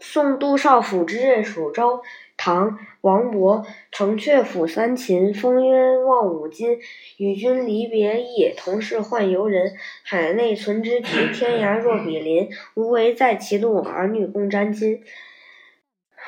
[0.00, 2.02] 送杜少府之任蜀州。
[2.36, 2.70] 唐·
[3.02, 3.64] 王勃。
[3.92, 6.78] 城阙辅三秦，风烟望五津。
[7.18, 9.74] 与君离别意，同是宦游人。
[10.02, 12.48] 海内存知己，天涯若比邻。
[12.74, 15.00] 无为在歧路，儿女共沾巾。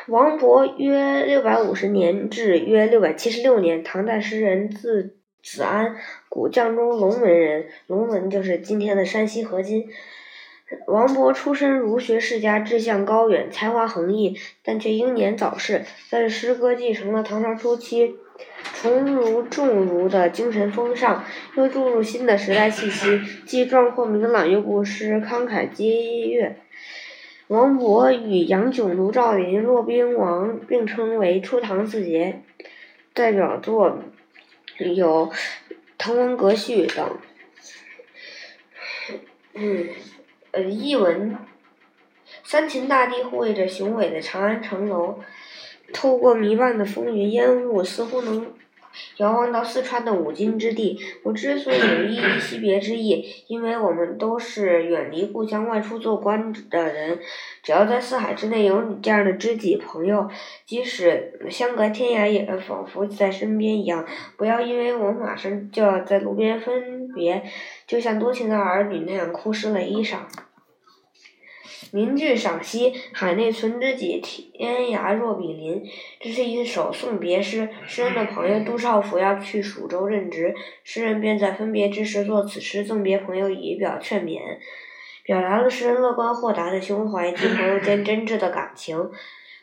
[0.09, 5.97] 王勃约六百五十年至约六百七十六年，唐代诗人，字子安，
[6.29, 7.69] 古绛中龙门人。
[7.87, 9.89] 龙门就是今天的山西河津。
[10.87, 15.85] 王勃出身儒学世家，志向高远，才华横溢，但却英年早逝。
[16.11, 18.17] 但是诗歌继承了唐朝初期
[18.75, 21.25] 崇儒重儒的精神风尚，
[21.57, 26.57] 又注入新的时代气息，既壮阔明朗，又不失慷慨激越。
[27.49, 32.41] 王勃与杨炯、卢照邻、骆宾王并称为初唐四杰，
[33.13, 33.99] 代表作
[34.79, 35.31] 有
[35.99, 37.19] 《滕王阁序》等。
[39.55, 39.89] 嗯。
[40.53, 41.37] 呃，译文：
[42.45, 45.19] 三秦大地护卫着雄伟的长安城楼，
[45.93, 48.53] 透过弥漫的风云烟雾，似乎能
[49.17, 50.99] 遥望到四川的五津之地。
[51.23, 57.19] 我之所以有依依惜别之意，因为我们都是远离故乡外出做官的人，
[57.63, 60.29] 只要在四海之内有你这样的知己朋友，
[60.67, 64.07] 即使相隔天涯，也仿佛在身边一样。
[64.37, 67.43] 不要因为我马上就要在路边分别，
[67.87, 70.19] 就像多情的儿女那样哭湿了衣裳。
[71.95, 75.83] 名句赏析：海内存知己，天涯若比邻。
[76.19, 77.69] 这是一首送别诗。
[77.87, 84.41] 诗人的朋友杜少府要去蜀州任职，诗人便在分别之时作此诗赠别朋友，以表劝勉，
[85.23, 89.11] 表达了诗人乐观豁达的胸怀及朋友间真挚的感情。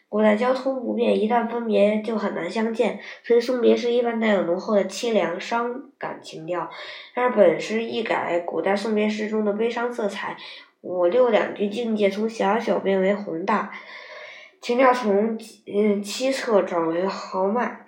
[0.07, 6.69] 古代交通不便，一旦分别就很难相见，所以送别诗一般带有浓厚的凄凉伤感情调。
[7.15, 10.37] 但是本诗一改古代送别诗中的悲伤色彩。
[10.81, 13.71] 五六两句境界从狭小变为宏大，
[14.61, 17.85] 情调从嗯凄恻转为豪迈。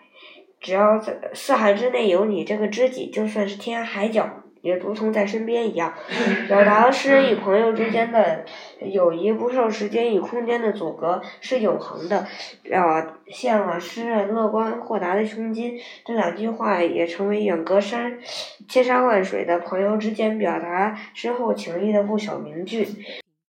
[0.60, 4.41] 只要在四海之内有你这个知己，就算是天涯海角。
[4.62, 5.94] 也如同在身边一样，
[6.48, 8.46] 表达了诗人与朋友之间的
[8.80, 12.28] 友谊不受时间与空间的阻隔，是永恒的，
[12.64, 15.80] 表现了诗人乐观豁达的胸襟。
[16.06, 18.20] 这两句话也成为远隔山
[18.68, 22.88] 千山万水的朋友之间表达深厚情谊的不朽名句。